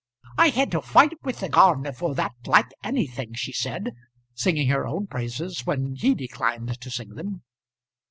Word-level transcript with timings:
"I 0.35 0.49
had 0.49 0.71
to 0.71 0.81
fight 0.81 1.11
with 1.21 1.41
the 1.41 1.47
gardener 1.49 1.93
for 1.93 2.15
that 2.15 2.31
like 2.47 2.71
anything," 2.83 3.35
she 3.35 3.53
said, 3.53 3.91
singing 4.33 4.67
her 4.69 4.87
own 4.87 5.05
praises 5.05 5.63
when 5.67 5.93
he 5.93 6.15
declined 6.15 6.81
to 6.81 6.89
sing 6.89 7.09
them. 7.09 7.43